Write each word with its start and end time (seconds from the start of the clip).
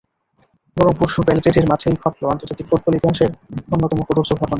বরং 0.77 0.93
পরশু 0.99 1.19
বেলগ্রেডের 1.27 1.69
মাঠেই 1.71 1.95
ঘটল 2.03 2.23
আন্তর্জাতিক 2.25 2.65
ফুটবল 2.69 2.93
ইতিহাসের 2.95 3.29
অন্যতম 3.73 3.99
কদর্য 4.07 4.31
ঘটনা। 4.31 4.47